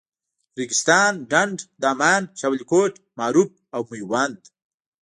ریګستان، 0.57 1.13
ډنډ، 1.31 1.57
دامان، 1.81 2.23
شاولیکوټ، 2.39 2.93
معروف 3.17 3.49
او 3.75 3.81
میوند. 3.89 4.39